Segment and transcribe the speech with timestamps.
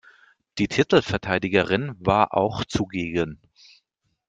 [0.57, 3.39] Die Titelverteidigerin war auch zugegen.